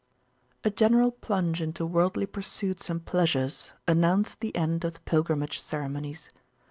A 0.63 0.71
GENERAL 0.71 1.11
plunge 1.11 1.61
into 1.61 1.85
worldly 1.85 2.25
pursuits 2.25 2.89
and 2.89 3.05
pleasures 3.05 3.73
announced 3.87 4.39
the 4.39 4.55
end 4.55 4.83
of 4.83 4.93
the 4.93 4.99
pilgrimage 5.01 5.59
ceremonies. 5.59 6.31